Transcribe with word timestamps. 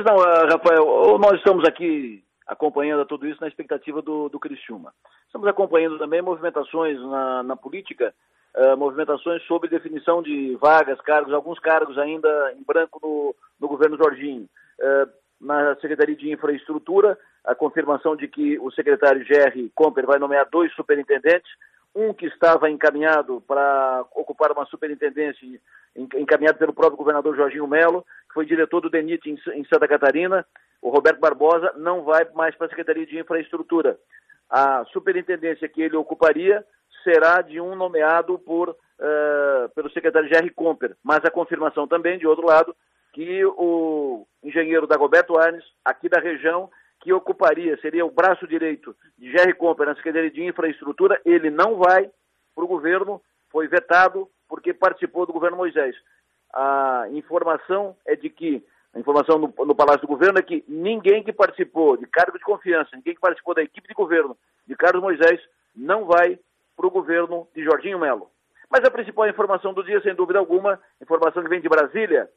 Pois 0.00 0.06
não, 0.06 0.14
uh, 0.14 0.46
Rafael, 0.48 1.18
nós 1.18 1.38
estamos 1.38 1.66
aqui 1.66 2.22
acompanhando 2.46 3.04
tudo 3.04 3.26
isso 3.26 3.40
na 3.40 3.48
expectativa 3.48 4.00
do, 4.00 4.28
do 4.28 4.38
Criciúma. 4.38 4.94
Estamos 5.26 5.48
acompanhando 5.48 5.98
também 5.98 6.22
movimentações 6.22 6.96
na, 7.00 7.42
na 7.42 7.56
política, 7.56 8.14
uh, 8.56 8.76
movimentações 8.76 9.42
sobre 9.48 9.68
definição 9.68 10.22
de 10.22 10.56
vagas, 10.60 11.00
cargos, 11.00 11.34
alguns 11.34 11.58
cargos 11.58 11.98
ainda 11.98 12.28
em 12.56 12.62
branco 12.62 13.00
no, 13.02 13.34
no 13.60 13.66
governo 13.66 13.96
Jorginho. 13.96 14.48
Uh, 14.78 15.10
na 15.40 15.74
Secretaria 15.80 16.14
de 16.14 16.32
Infraestrutura, 16.32 17.18
a 17.44 17.56
confirmação 17.56 18.14
de 18.14 18.28
que 18.28 18.56
o 18.60 18.70
secretário 18.70 19.24
Jerry 19.24 19.68
Comper 19.74 20.06
vai 20.06 20.20
nomear 20.20 20.46
dois 20.48 20.72
superintendentes, 20.74 21.50
um 21.94 22.12
que 22.12 22.26
estava 22.26 22.70
encaminhado 22.70 23.42
para 23.46 24.04
ocupar 24.14 24.52
uma 24.52 24.66
superintendência, 24.66 25.46
encaminhado 25.96 26.58
pelo 26.58 26.72
próprio 26.72 26.96
governador 26.96 27.36
Jorginho 27.36 27.66
Melo, 27.66 28.04
que 28.28 28.34
foi 28.34 28.46
diretor 28.46 28.80
do 28.80 28.90
DENIT 28.90 29.28
em 29.28 29.64
Santa 29.64 29.88
Catarina, 29.88 30.46
o 30.80 30.90
Roberto 30.90 31.18
Barbosa, 31.18 31.72
não 31.76 32.02
vai 32.04 32.24
mais 32.34 32.54
para 32.54 32.66
a 32.66 32.70
Secretaria 32.70 33.06
de 33.06 33.18
Infraestrutura. 33.18 33.98
A 34.48 34.84
superintendência 34.86 35.68
que 35.68 35.82
ele 35.82 35.96
ocuparia 35.96 36.64
será 37.02 37.42
de 37.42 37.60
um 37.60 37.74
nomeado 37.74 38.38
por, 38.38 38.70
uh, 38.70 39.68
pelo 39.74 39.90
secretário 39.90 40.28
Jerry 40.28 40.50
Comper, 40.50 40.96
mas 41.02 41.24
a 41.24 41.30
confirmação 41.30 41.86
também, 41.86 42.18
de 42.18 42.26
outro 42.26 42.46
lado, 42.46 42.74
que 43.12 43.44
o 43.44 44.26
engenheiro 44.42 44.86
Dagoberto 44.86 45.38
Arnes, 45.38 45.64
aqui 45.84 46.08
da 46.08 46.20
região, 46.20 46.70
que 47.00 47.12
ocuparia, 47.12 47.78
seria 47.80 48.04
o 48.04 48.10
braço 48.10 48.46
direito 48.46 48.94
de 49.16 49.30
Jerry 49.30 49.54
Comper 49.54 49.86
na 49.86 49.94
Secretaria 49.94 50.30
de 50.30 50.44
Infraestrutura, 50.44 51.20
ele 51.24 51.50
não 51.50 51.76
vai 51.76 52.10
para 52.54 52.64
o 52.64 52.68
governo, 52.68 53.22
foi 53.50 53.68
vetado 53.68 54.28
porque 54.48 54.74
participou 54.74 55.26
do 55.26 55.32
governo 55.32 55.56
Moisés. 55.56 55.94
A 56.52 57.06
informação 57.12 57.96
é 58.06 58.16
de 58.16 58.28
que, 58.30 58.64
a 58.94 58.98
informação 58.98 59.38
no, 59.38 59.54
no 59.64 59.74
Palácio 59.74 60.00
do 60.00 60.08
Governo 60.08 60.38
é 60.38 60.42
que 60.42 60.64
ninguém 60.66 61.22
que 61.22 61.32
participou 61.32 61.96
de 61.96 62.06
cargo 62.06 62.36
de 62.36 62.44
confiança, 62.44 62.96
ninguém 62.96 63.14
que 63.14 63.20
participou 63.20 63.54
da 63.54 63.62
equipe 63.62 63.86
de 63.86 63.94
governo 63.94 64.36
de 64.66 64.74
Carlos 64.74 65.02
Moisés, 65.02 65.40
não 65.76 66.06
vai 66.06 66.38
para 66.76 66.86
o 66.86 66.90
governo 66.90 67.46
de 67.54 67.62
Jorginho 67.62 67.98
Melo. 67.98 68.30
Mas 68.70 68.84
a 68.84 68.90
principal 68.90 69.28
informação 69.28 69.72
do 69.72 69.84
dia, 69.84 70.00
sem 70.02 70.14
dúvida 70.14 70.38
alguma, 70.38 70.80
informação 71.00 71.42
que 71.42 71.48
vem 71.48 71.60
de 71.60 71.68
Brasília, 71.68 72.28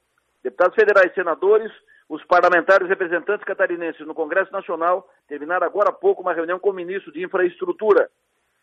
deputados 0.44 0.76
federais 0.76 1.14
senadores 1.14 1.72
os 2.12 2.22
parlamentares 2.26 2.90
representantes 2.90 3.46
catarinenses 3.46 4.06
no 4.06 4.14
Congresso 4.14 4.52
Nacional 4.52 5.10
terminaram 5.30 5.66
agora 5.66 5.92
há 5.92 5.94
pouco 5.94 6.22
uma 6.22 6.34
reunião 6.34 6.60
com 6.60 6.72
o 6.72 6.74
ministro 6.74 7.10
de 7.10 7.24
Infraestrutura, 7.24 8.10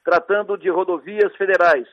tratando 0.05 0.59
de 0.59 0.69
rodovias 0.69 1.35
federais, 1.35 1.89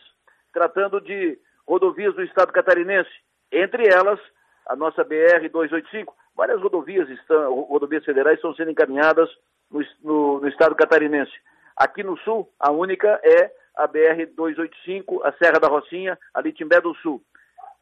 tratando 0.51 0.99
de 0.99 1.39
rodovias 1.65 2.13
do 2.13 2.21
Estado 2.23 2.51
catarinense, 2.51 3.09
entre 3.49 3.87
elas 3.87 4.19
a 4.67 4.75
nossa 4.75 5.05
BR-285. 5.05 6.07
Várias 6.35 6.61
rodovias, 6.61 7.07
estão, 7.07 7.61
rodovias 7.61 8.03
federais 8.03 8.35
estão 8.35 8.53
sendo 8.53 8.71
encaminhadas 8.71 9.29
no, 9.71 9.81
no, 10.03 10.41
no 10.41 10.47
Estado 10.49 10.75
catarinense. 10.75 11.31
Aqui 11.77 12.03
no 12.03 12.17
Sul, 12.17 12.51
a 12.59 12.69
única 12.69 13.17
é 13.23 13.49
a 13.77 13.87
BR-285, 13.87 15.21
a 15.23 15.31
Serra 15.37 15.59
da 15.61 15.69
Rocinha, 15.69 16.19
ali 16.33 16.51
Timbé 16.51 16.81
do 16.81 16.93
Sul 16.95 17.23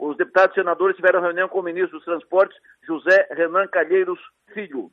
os 0.10 0.18
deputados 0.18 0.56
e 0.56 0.60
senadores 0.60 0.96
tiveram 0.96 1.22
reunião 1.22 1.48
com 1.48 1.60
o 1.60 1.64
ministro 1.64 1.98
dos 1.98 2.06
Transportes, 2.06 2.58
José 2.86 3.28
Renan 3.32 3.68
Calheiros 3.68 4.20
Filho. 4.54 4.92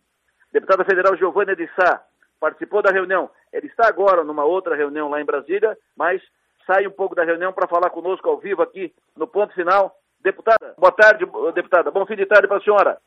Deputada 0.52 0.84
federal 0.84 1.16
Giovanna 1.16 1.56
de 1.56 1.68
Sá 1.74 2.04
participou 2.38 2.80
da 2.82 2.92
reunião. 2.92 3.28
Ele 3.52 3.66
está 3.66 3.88
agora 3.88 4.24
numa 4.24 4.44
outra 4.44 4.74
reunião 4.76 5.08
lá 5.08 5.20
em 5.20 5.24
Brasília, 5.24 5.76
mas 5.96 6.22
sai 6.66 6.86
um 6.86 6.90
pouco 6.90 7.14
da 7.14 7.24
reunião 7.24 7.52
para 7.52 7.68
falar 7.68 7.90
conosco 7.90 8.28
ao 8.28 8.38
vivo 8.38 8.62
aqui 8.62 8.92
no 9.16 9.26
ponto 9.26 9.52
final. 9.54 9.94
Deputada, 10.22 10.74
boa 10.78 10.92
tarde, 10.92 11.26
deputada. 11.54 11.90
Bom 11.90 12.06
fim 12.06 12.16
de 12.16 12.26
tarde 12.26 12.46
para 12.46 12.58
a 12.58 12.62
senhora. 12.62 12.98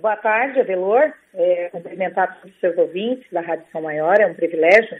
Boa 0.00 0.16
tarde, 0.16 0.60
Adelor. 0.60 1.12
É, 1.34 1.68
cumprimentar 1.70 2.40
todos 2.40 2.54
os 2.54 2.60
seus 2.60 2.76
ouvintes 2.78 3.30
da 3.30 3.42
Rádio 3.42 3.66
São 3.70 3.82
Maior. 3.82 4.18
É 4.18 4.26
um 4.26 4.34
privilégio 4.34 4.96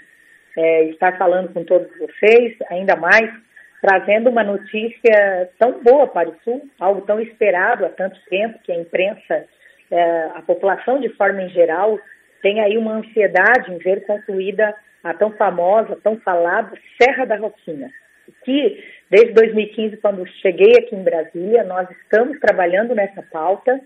é, 0.57 0.85
estar 0.85 1.17
falando 1.17 1.53
com 1.53 1.65
todos 1.65 1.89
vocês, 1.99 2.57
ainda 2.71 2.95
mais 2.97 3.31
trazendo 3.85 4.31
uma 4.31 4.43
notícia 4.43 5.51
tão 5.59 5.83
boa 5.83 6.07
para 6.07 6.31
o 6.31 6.37
Sul, 6.43 6.67
algo 6.81 7.03
tão 7.03 7.21
esperado 7.21 7.85
há 7.85 7.91
tanto 7.91 8.19
tempo, 8.31 8.59
que 8.65 8.73
a 8.73 8.77
imprensa, 8.77 9.45
é, 9.91 10.25
a 10.35 10.41
população 10.41 10.99
de 10.99 11.11
forma 11.11 11.43
em 11.43 11.51
geral, 11.51 12.01
tem 12.41 12.63
aí 12.63 12.79
uma 12.79 12.95
ansiedade 12.95 13.71
em 13.71 13.77
ver 13.77 14.07
concluída 14.07 14.75
a 15.03 15.13
tão 15.13 15.33
famosa, 15.33 15.99
tão 16.03 16.17
falada 16.21 16.73
Serra 16.99 17.27
da 17.27 17.37
Rocinha, 17.37 17.91
que 18.43 18.83
desde 19.11 19.35
2015, 19.35 19.99
quando 19.99 20.27
cheguei 20.41 20.73
aqui 20.79 20.97
em 20.97 21.05
Brasília, 21.05 21.63
nós 21.65 21.87
estamos 21.91 22.41
trabalhando 22.41 22.95
nessa 22.95 23.23
pauta 23.23 23.79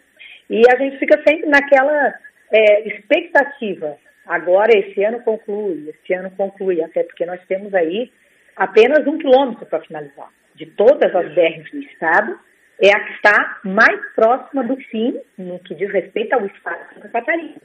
e 0.49 0.63
a 0.73 0.77
gente 0.77 0.97
fica 0.99 1.21
sempre 1.27 1.49
naquela 1.49 2.15
é, 2.53 2.87
expectativa. 2.87 3.97
Agora, 4.25 4.71
esse 4.79 5.03
ano 5.03 5.19
conclui, 5.23 5.89
esse 5.91 6.15
ano 6.15 6.31
conclui, 6.37 6.85
até 6.85 7.03
porque 7.03 7.27
nós 7.27 7.41
temos 7.49 7.75
aí 7.75 8.13
apenas 8.59 9.07
um 9.07 9.19
quilômetro 9.19 9.65
para 9.67 9.81
finalizar. 9.81 10.29
De 10.55 10.67
todas 10.67 11.15
as 11.15 11.33
BRs 11.35 11.71
do 11.71 11.79
Estado, 11.79 12.39
é 12.81 12.91
a 12.91 13.01
que 13.01 13.13
está 13.13 13.61
mais 13.65 14.01
próxima 14.15 14.65
do 14.65 14.77
fim 14.77 15.19
no 15.37 15.59
que 15.61 15.75
diz 15.75 15.91
respeito 15.91 16.33
ao 16.35 16.45
Estado 16.47 16.89
de 16.89 16.95
Santa 16.95 17.09
Catarina. 17.09 17.57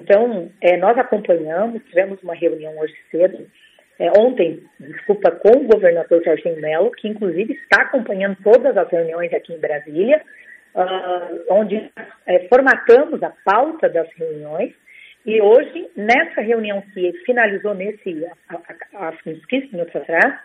Então, 0.00 0.50
é, 0.60 0.76
nós 0.76 0.98
acompanhamos, 0.98 1.82
tivemos 1.84 2.20
uma 2.22 2.34
reunião 2.34 2.76
hoje 2.78 2.94
cedo, 3.10 3.46
é, 3.98 4.10
ontem, 4.18 4.62
desculpa, 4.80 5.30
com 5.30 5.50
o 5.50 5.68
governador 5.68 6.22
Jorginho 6.24 6.60
Melo, 6.60 6.90
que 6.90 7.08
inclusive 7.08 7.52
está 7.54 7.82
acompanhando 7.82 8.36
todas 8.42 8.76
as 8.76 8.88
reuniões 8.90 9.32
aqui 9.32 9.52
em 9.52 9.60
Brasília, 9.60 10.20
uh, 10.74 11.44
onde 11.50 11.90
é, 12.26 12.48
formatamos 12.48 13.22
a 13.22 13.32
pauta 13.44 13.88
das 13.88 14.08
reuniões 14.16 14.74
e 15.26 15.40
hoje, 15.40 15.88
nessa 15.96 16.40
reunião 16.40 16.82
que 16.92 17.12
finalizou 17.24 17.74
nesse, 17.74 18.26
há, 18.94 19.12
uns 19.26 19.46
15 19.46 19.68
minutos 19.72 19.96
atrás, 19.96 20.38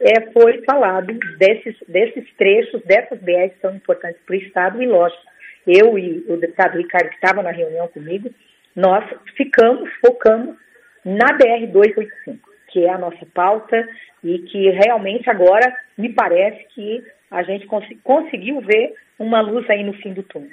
é, 0.00 0.30
foi 0.32 0.62
falado 0.64 1.12
desses, 1.38 1.76
desses 1.88 2.24
trechos, 2.36 2.82
dessas 2.82 3.18
BRs 3.20 3.52
são 3.60 3.74
importantes 3.74 4.20
para 4.26 4.34
o 4.34 4.38
Estado, 4.38 4.82
e 4.82 4.86
lógico, 4.86 5.22
eu 5.66 5.98
e 5.98 6.24
o 6.28 6.36
deputado 6.36 6.76
Ricardo, 6.76 7.08
que 7.08 7.14
estava 7.14 7.42
na 7.42 7.50
reunião 7.50 7.88
comigo, 7.88 8.30
nós 8.76 9.04
ficamos, 9.36 9.90
focamos 10.04 10.56
na 11.04 11.26
BR-285, 11.38 12.38
que 12.68 12.84
é 12.84 12.90
a 12.90 12.98
nossa 12.98 13.26
pauta 13.34 13.88
e 14.22 14.38
que 14.40 14.70
realmente 14.70 15.28
agora 15.28 15.74
me 15.96 16.12
parece 16.12 16.64
que 16.74 17.02
a 17.30 17.42
gente 17.42 17.66
cons 17.66 17.86
conseguiu 18.02 18.60
ver 18.60 18.94
uma 19.18 19.40
luz 19.40 19.68
aí 19.68 19.82
no 19.82 19.94
fim 19.94 20.12
do 20.12 20.22
túnel. 20.22 20.50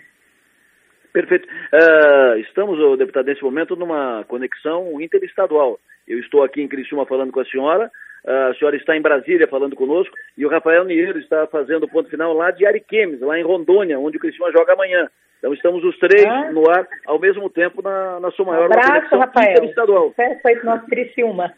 Perfeito. 1.15 1.47
Uh, 1.47 2.37
estamos, 2.39 2.77
deputado, 2.97 3.27
nesse 3.27 3.41
momento 3.41 3.73
numa 3.77 4.25
conexão 4.27 4.99
interestadual. 4.99 5.79
Eu 6.05 6.19
estou 6.19 6.43
aqui 6.43 6.61
em 6.61 6.67
Criciúma 6.67 7.05
falando 7.05 7.31
com 7.31 7.39
a 7.39 7.45
senhora, 7.45 7.89
uh, 8.25 8.51
a 8.51 8.53
senhora 8.55 8.75
está 8.75 8.97
em 8.97 9.01
Brasília 9.01 9.47
falando 9.47 9.77
conosco, 9.77 10.13
e 10.37 10.45
o 10.45 10.49
Rafael 10.49 10.83
Niero 10.83 11.17
está 11.17 11.47
fazendo 11.47 11.83
o 11.83 11.87
ponto 11.87 12.09
final 12.09 12.33
lá 12.33 12.51
de 12.51 12.65
Ariquemes, 12.65 13.21
lá 13.21 13.39
em 13.39 13.43
Rondônia, 13.43 13.97
onde 13.97 14.17
o 14.17 14.19
Criciúma 14.19 14.51
joga 14.51 14.73
amanhã. 14.73 15.07
Então 15.39 15.53
estamos 15.53 15.85
os 15.85 15.97
três 15.99 16.25
ah. 16.25 16.51
no 16.51 16.69
ar 16.69 16.85
ao 17.05 17.17
mesmo 17.17 17.49
tempo 17.49 17.81
na, 17.81 18.19
na 18.19 18.29
sua 18.31 18.47
maior 18.47 18.65
Abraço, 18.65 19.15
Rafael. 19.15 19.51
interestadual. 19.51 20.09
Sucesso 20.09 20.41
aí 20.45 20.55
pro 20.57 20.65
nosso 20.65 20.85
Criciúma. 20.87 21.53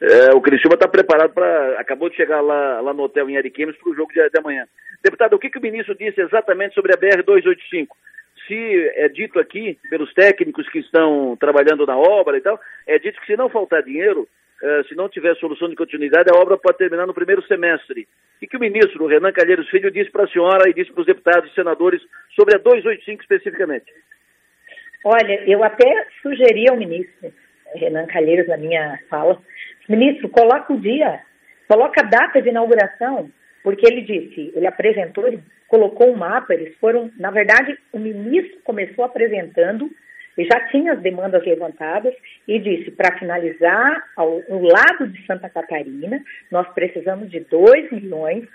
É, 0.00 0.34
o 0.34 0.40
Criciúma 0.40 0.76
está 0.76 0.88
preparado 0.88 1.34
para. 1.34 1.78
Acabou 1.78 2.08
de 2.08 2.16
chegar 2.16 2.40
lá, 2.40 2.80
lá 2.80 2.94
no 2.94 3.02
hotel 3.02 3.28
em 3.28 3.36
Ariquemes 3.36 3.76
para 3.76 3.90
o 3.90 3.94
jogo 3.94 4.10
de, 4.14 4.30
de 4.30 4.38
amanhã. 4.38 4.66
Deputado, 5.02 5.34
o 5.34 5.38
que, 5.38 5.50
que 5.50 5.58
o 5.58 5.62
ministro 5.62 5.94
disse 5.94 6.22
exatamente 6.22 6.74
sobre 6.74 6.94
a 6.94 6.96
BR-285? 6.96 7.88
Se 8.46 8.92
é 8.94 9.08
dito 9.08 9.38
aqui 9.38 9.78
pelos 9.90 10.12
técnicos 10.14 10.68
que 10.68 10.78
estão 10.78 11.36
trabalhando 11.38 11.86
na 11.86 11.96
obra 11.96 12.36
e 12.36 12.40
tal, 12.40 12.60
é 12.86 12.98
dito 12.98 13.20
que 13.20 13.26
se 13.26 13.36
não 13.36 13.48
faltar 13.48 13.82
dinheiro, 13.82 14.28
uh, 14.62 14.88
se 14.88 14.94
não 14.94 15.08
tiver 15.08 15.34
solução 15.36 15.68
de 15.68 15.76
continuidade, 15.76 16.30
a 16.30 16.38
obra 16.38 16.56
pode 16.56 16.78
terminar 16.78 17.06
no 17.06 17.14
primeiro 17.14 17.42
semestre. 17.46 18.06
E 18.40 18.46
que 18.46 18.56
o 18.56 18.60
ministro, 18.60 19.06
Renan 19.06 19.32
Calheiros 19.32 19.68
Filho, 19.68 19.90
disse 19.90 20.10
para 20.10 20.24
a 20.24 20.28
senhora 20.28 20.68
e 20.68 20.74
disse 20.74 20.92
para 20.92 21.00
os 21.00 21.06
deputados 21.06 21.50
e 21.50 21.54
senadores 21.54 22.02
sobre 22.34 22.56
a 22.56 22.58
285 22.58 23.22
especificamente? 23.22 23.92
Olha, 25.04 25.42
eu 25.46 25.62
até 25.62 26.06
sugeri 26.22 26.68
ao 26.68 26.76
ministro 26.76 27.32
Renan 27.74 28.06
Calheiros 28.06 28.48
na 28.48 28.56
minha 28.56 28.98
fala, 29.08 29.38
ministro, 29.88 30.28
coloca 30.28 30.72
o 30.72 30.80
dia, 30.80 31.20
coloca 31.68 32.00
a 32.00 32.08
data 32.08 32.40
de 32.40 32.48
inauguração, 32.48 33.30
porque 33.62 33.86
ele 33.86 34.02
disse, 34.02 34.52
ele 34.54 34.66
apresentou, 34.66 35.26
colocou 35.68 36.12
um 36.12 36.16
mapa, 36.16 36.54
eles 36.54 36.76
foram, 36.78 37.10
na 37.18 37.30
verdade, 37.30 37.76
o 37.92 37.98
ministro 37.98 38.58
começou 38.64 39.04
apresentando 39.04 39.90
e 40.38 40.44
já 40.44 40.68
tinha 40.68 40.92
as 40.92 41.00
demandas 41.00 41.44
levantadas 41.44 42.14
e 42.46 42.58
disse, 42.58 42.90
para 42.90 43.18
finalizar, 43.18 44.04
ao, 44.16 44.42
ao 44.50 44.62
lado 44.62 45.08
de 45.08 45.24
Santa 45.26 45.48
Catarina, 45.48 46.22
nós 46.50 46.68
precisamos 46.74 47.30
de 47.30 47.40
2 47.40 47.90
milhões 47.92 48.46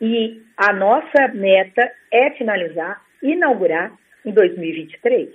e 0.00 0.42
a 0.56 0.72
nossa 0.72 1.28
meta 1.34 1.90
é 2.10 2.30
finalizar, 2.30 3.02
inaugurar 3.22 3.92
em 4.24 4.32
2023. 4.32 5.28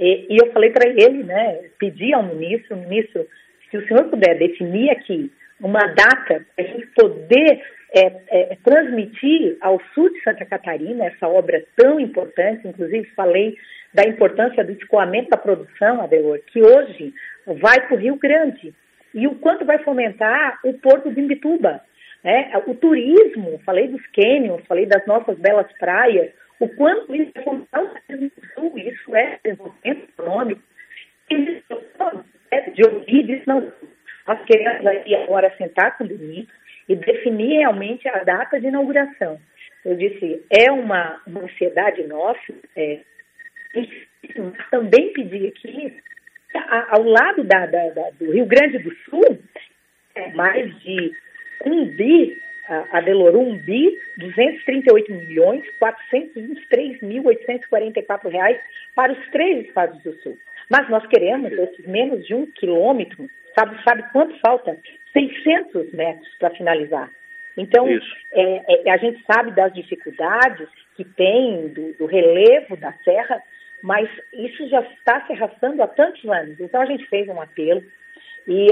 E, 0.00 0.26
e 0.30 0.36
eu 0.40 0.52
falei 0.52 0.70
para 0.70 0.88
ele, 0.88 1.24
né, 1.24 1.60
pedi 1.78 2.14
ao 2.14 2.22
ministro, 2.22 2.76
ministro, 2.76 3.26
se 3.70 3.76
o 3.76 3.86
senhor 3.86 4.04
puder 4.04 4.38
definir 4.38 4.90
aqui 4.90 5.30
uma 5.60 5.80
data 5.80 6.46
para 6.54 6.64
a 6.64 6.68
gente 6.68 6.86
poder 6.88 7.62
é, 7.94 8.12
é, 8.28 8.58
transmitir 8.62 9.56
ao 9.60 9.80
sul 9.94 10.10
de 10.10 10.22
Santa 10.22 10.44
Catarina 10.44 11.06
essa 11.06 11.26
obra 11.26 11.64
tão 11.76 11.98
importante, 11.98 12.66
inclusive 12.68 13.08
falei 13.16 13.56
da 13.94 14.04
importância 14.04 14.62
do 14.62 14.72
escoamento 14.72 15.30
da 15.30 15.36
produção, 15.36 16.02
Adelor, 16.02 16.38
que 16.46 16.60
hoje 16.60 17.14
vai 17.46 17.80
para 17.86 17.96
o 17.96 17.98
Rio 17.98 18.16
Grande, 18.16 18.74
e 19.14 19.26
o 19.26 19.36
quanto 19.36 19.64
vai 19.64 19.78
fomentar 19.78 20.58
o 20.64 20.74
porto 20.74 21.10
de 21.10 21.20
Imbituba. 21.20 21.80
Né? 22.22 22.52
O 22.66 22.74
turismo, 22.74 23.58
falei 23.64 23.88
dos 23.88 24.06
cânions, 24.08 24.66
falei 24.66 24.84
das 24.84 25.06
nossas 25.06 25.38
belas 25.38 25.66
praias, 25.78 26.30
o 26.60 26.68
quanto 26.68 27.14
isso 27.14 27.32
é 27.34 27.42
fomentar 27.42 27.82
o 27.82 27.90
sul, 28.54 28.72
isso 28.76 29.16
é 29.16 29.38
desenvolvimento 29.42 30.08
econômico. 30.18 30.62
De 31.30 32.86
ouvir 32.86 33.22
disso, 33.24 33.44
não. 33.46 33.72
Nós 34.26 34.44
queremos 34.44 34.86
aí 34.86 35.14
agora 35.14 35.54
sentar 35.56 35.96
com 35.96 36.04
o 36.04 36.08
Benito 36.08 36.52
e 36.88 36.96
definir 36.96 37.58
realmente 37.58 38.08
a 38.08 38.24
data 38.24 38.58
de 38.60 38.66
inauguração. 38.66 39.38
Eu 39.84 39.96
disse, 39.96 40.44
é 40.50 40.70
uma, 40.70 41.20
uma 41.26 41.42
ansiedade 41.42 42.02
nossa, 42.04 42.52
é, 42.76 43.00
também 44.70 45.12
pedir 45.12 45.48
aqui, 45.48 45.94
ao 46.90 47.02
lado 47.02 47.44
da, 47.44 47.66
da, 47.66 47.88
da, 47.90 48.10
do 48.18 48.32
Rio 48.32 48.46
Grande 48.46 48.78
do 48.78 48.94
Sul, 49.04 49.38
é 50.14 50.32
mais 50.32 50.74
de 50.80 51.12
um 51.64 51.84
bi, 51.86 52.36
a, 52.68 52.98
a 52.98 53.00
Deloro, 53.00 53.40
um 53.40 53.56
bi, 53.56 53.96
238 54.18 55.12
milhões, 55.12 55.64
423 55.78 57.00
mil 57.02 57.24
844 57.24 58.28
reais 58.28 58.58
para 58.94 59.12
os 59.12 59.30
três 59.30 59.66
estados 59.66 60.02
do 60.02 60.12
Sul. 60.22 60.36
Mas 60.70 60.88
nós 60.88 61.06
queremos 61.06 61.52
esses 61.52 61.86
menos 61.86 62.26
de 62.26 62.34
um 62.34 62.46
quilômetro, 62.46 63.28
sabe, 63.58 63.82
sabe 63.82 64.04
quanto 64.12 64.38
falta? 64.40 64.78
600 65.12 65.92
metros 65.92 66.28
para 66.38 66.50
finalizar. 66.50 67.10
Então, 67.56 67.88
é, 67.88 68.88
é, 68.88 68.90
a 68.90 68.96
gente 68.98 69.22
sabe 69.24 69.50
das 69.50 69.72
dificuldades 69.72 70.68
que 70.96 71.04
tem 71.04 71.68
do, 71.68 71.92
do, 71.94 72.06
relevo 72.06 72.76
da 72.76 72.92
serra, 73.04 73.42
mas 73.82 74.08
isso 74.32 74.68
já 74.68 74.80
está 74.80 75.26
se 75.26 75.32
arrastando 75.32 75.82
há 75.82 75.88
tantos 75.88 76.24
anos. 76.30 76.60
Então, 76.60 76.80
a 76.80 76.86
gente 76.86 77.04
fez 77.06 77.28
um 77.28 77.40
apelo 77.40 77.82
e 78.46 78.68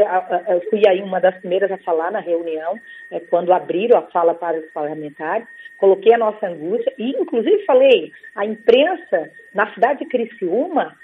eu 0.49 0.61
fui 0.71 0.81
aí 0.89 1.03
uma 1.03 1.21
das 1.21 1.37
primeiras 1.39 1.71
a 1.71 1.77
falar 1.79 2.11
na 2.11 2.21
reunião, 2.21 2.81
é, 3.11 3.21
quando 3.21 3.53
abriram 3.53 3.99
a 3.99 4.03
fala 4.11 4.35
para 4.35 4.59
os 4.59 4.71
parlamentares, 4.73 5.47
coloquei 5.77 6.15
a 6.15 6.19
nossa 6.19 6.47
angústia 6.47 6.95
e, 6.97 7.11
inclusive, 7.11 7.65
falei, 7.67 8.11
a 8.35 8.47
imprensa 8.47 9.31
na 9.53 9.73
cidade 9.75 9.99
de 9.99 10.07
Criciúma, 10.07 10.97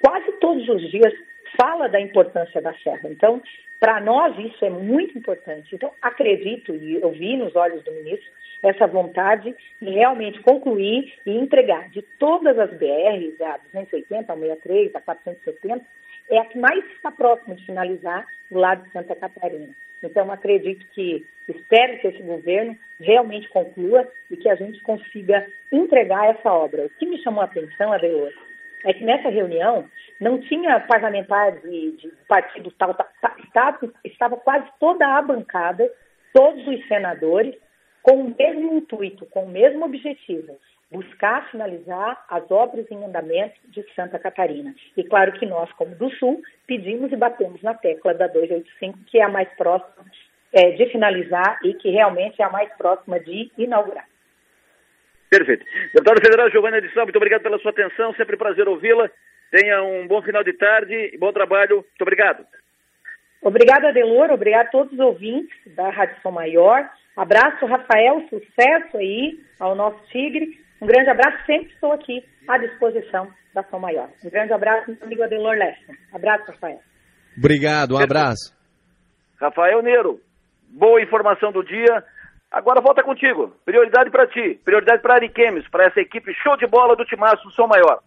quase 0.00 0.30
todos 0.40 0.68
os 0.68 0.90
dias, 0.90 1.12
fala 1.56 1.88
da 1.88 2.00
importância 2.00 2.60
da 2.60 2.74
serra. 2.74 3.08
Então, 3.08 3.42
para 3.78 4.00
nós, 4.00 4.38
isso 4.38 4.64
é 4.64 4.70
muito 4.70 5.16
importante. 5.16 5.74
Então, 5.74 5.90
acredito, 6.02 6.74
e 6.74 7.00
eu 7.00 7.10
vi 7.10 7.36
nos 7.36 7.56
olhos 7.56 7.82
do 7.82 7.92
ministro, 7.92 8.30
essa 8.62 8.86
vontade 8.86 9.54
de 9.80 9.90
realmente 9.90 10.40
concluir 10.42 11.14
e 11.24 11.30
entregar 11.30 11.88
de 11.88 12.02
todas 12.18 12.58
as 12.58 12.70
BRs, 12.72 13.40
a 13.40 13.56
280, 13.72 14.32
a 14.32 14.36
63, 14.36 14.94
a 14.94 15.00
470, 15.00 15.84
é 16.30 16.38
a 16.38 16.44
que 16.44 16.58
mais 16.58 16.84
está 16.92 17.10
próxima 17.10 17.54
de 17.54 17.64
finalizar 17.64 18.26
do 18.50 18.58
lado 18.58 18.84
de 18.84 18.92
Santa 18.92 19.16
Catarina. 19.16 19.70
Então, 20.02 20.30
acredito 20.30 20.86
que, 20.92 21.26
espero 21.48 21.98
que 22.00 22.08
esse 22.08 22.22
governo 22.22 22.76
realmente 22.98 23.48
conclua 23.48 24.06
e 24.30 24.36
que 24.36 24.48
a 24.48 24.54
gente 24.54 24.80
consiga 24.82 25.46
entregar 25.72 26.28
essa 26.28 26.52
obra. 26.52 26.86
O 26.86 26.90
que 26.90 27.06
me 27.06 27.22
chamou 27.22 27.42
a 27.42 27.44
atenção, 27.44 27.92
Adeus, 27.92 28.34
é 28.84 28.92
que 28.92 29.04
nessa 29.04 29.28
reunião 29.28 29.84
não 30.20 30.38
tinha 30.40 30.80
parlamentares 30.80 31.62
de, 31.62 31.92
de 31.92 32.12
partido 32.28 32.70
tal, 32.72 32.94
tal, 32.94 33.08
estava, 33.44 33.78
estava 34.04 34.36
quase 34.36 34.66
toda 34.78 35.06
a 35.06 35.22
bancada, 35.22 35.90
todos 36.32 36.66
os 36.66 36.86
senadores, 36.86 37.54
com 38.02 38.22
o 38.22 38.34
mesmo 38.36 38.74
intuito, 38.74 39.26
com 39.26 39.44
o 39.44 39.48
mesmo 39.48 39.84
objetivo, 39.84 40.58
buscar 40.90 41.48
finalizar 41.50 42.24
as 42.28 42.50
obras 42.50 42.86
em 42.90 43.04
andamento 43.04 43.54
de 43.68 43.84
Santa 43.94 44.18
Catarina. 44.18 44.74
E 44.96 45.04
claro 45.04 45.32
que 45.32 45.46
nós, 45.46 45.70
como 45.72 45.94
do 45.94 46.10
Sul, 46.16 46.42
pedimos 46.66 47.12
e 47.12 47.16
batemos 47.16 47.62
na 47.62 47.74
tecla 47.74 48.14
da 48.14 48.26
285, 48.26 48.98
que 49.06 49.18
é 49.18 49.22
a 49.22 49.28
mais 49.28 49.48
próxima 49.56 50.04
é, 50.52 50.72
de 50.72 50.86
finalizar 50.86 51.58
e 51.62 51.74
que 51.74 51.90
realmente 51.90 52.40
é 52.40 52.44
a 52.44 52.50
mais 52.50 52.72
próxima 52.76 53.20
de 53.20 53.50
inaugurar. 53.56 54.09
Perfeito. 55.30 55.64
Deputada 55.94 56.20
Federal 56.20 56.50
Giovana 56.50 56.80
de 56.80 56.92
São, 56.92 57.04
muito 57.04 57.16
obrigado 57.16 57.42
pela 57.42 57.58
sua 57.60 57.70
atenção, 57.70 58.12
sempre 58.14 58.34
um 58.34 58.38
prazer 58.38 58.68
ouvi-la. 58.68 59.08
Tenha 59.50 59.82
um 59.82 60.06
bom 60.06 60.20
final 60.22 60.42
de 60.42 60.52
tarde 60.52 60.92
e 61.12 61.18
bom 61.18 61.32
trabalho. 61.32 61.76
Muito 61.76 62.02
obrigado. 62.02 62.44
Obrigada, 63.40 63.88
Adelor. 63.88 64.30
Obrigado 64.30 64.66
a 64.66 64.70
todos 64.70 64.92
os 64.92 64.98
ouvintes 64.98 65.56
da 65.74 65.88
Rádio 65.90 66.16
Som 66.22 66.32
Maior. 66.32 66.88
Abraço, 67.16 67.64
Rafael. 67.64 68.26
Sucesso 68.28 68.96
aí 68.96 69.40
ao 69.58 69.74
nosso 69.74 69.98
Tigre. 70.08 70.60
Um 70.80 70.86
grande 70.86 71.10
abraço. 71.10 71.44
Sempre 71.46 71.72
estou 71.72 71.92
aqui 71.92 72.24
à 72.46 72.58
disposição 72.58 73.28
da 73.54 73.62
Som 73.64 73.78
Maior. 73.78 74.10
Um 74.24 74.30
grande 74.30 74.52
abraço, 74.52 74.90
meu 74.90 74.98
amigo 75.02 75.22
Adelor 75.22 75.56
Lessa. 75.56 75.92
Abraço, 76.12 76.50
Rafael. 76.50 76.80
Obrigado, 77.36 77.94
um 77.94 77.98
abraço. 77.98 78.54
Rafael 79.40 79.80
Neiro, 79.82 80.20
boa 80.68 81.00
informação 81.00 81.50
do 81.50 81.64
dia. 81.64 82.04
Agora 82.50 82.80
volta 82.80 83.02
contigo. 83.02 83.52
Prioridade 83.64 84.10
para 84.10 84.26
ti, 84.26 84.60
prioridade 84.64 85.00
para 85.00 85.14
Ariquemes, 85.14 85.68
para 85.68 85.84
essa 85.84 86.00
equipe 86.00 86.34
show 86.34 86.56
de 86.56 86.66
bola 86.66 86.96
do 86.96 87.04
Timaço 87.04 87.44
do 87.44 87.52
Som 87.52 87.68
Maior. 87.68 88.00